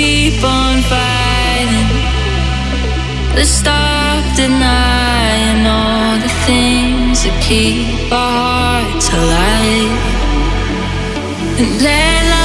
keep 0.00 0.42
on 0.42 0.76
fighting. 0.92 1.88
Let's 3.36 3.54
stop 3.62 4.22
denying 4.34 5.60
all 5.76 6.14
the 6.26 6.32
things 6.48 7.16
that 7.24 7.36
keep 7.48 8.10
our 8.10 8.32
hearts 8.40 9.08
alive. 9.20 9.92
And 11.60 11.70
let 11.82 12.39